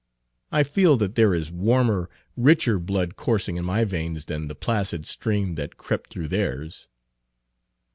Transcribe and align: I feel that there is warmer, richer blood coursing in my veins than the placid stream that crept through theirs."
I 0.51 0.63
feel 0.63 0.97
that 0.97 1.13
there 1.13 1.31
is 1.31 1.51
warmer, 1.51 2.09
richer 2.35 2.79
blood 2.79 3.15
coursing 3.17 3.57
in 3.57 3.65
my 3.65 3.83
veins 3.83 4.25
than 4.25 4.47
the 4.47 4.55
placid 4.55 5.05
stream 5.05 5.53
that 5.61 5.77
crept 5.77 6.09
through 6.09 6.29
theirs." 6.29 6.87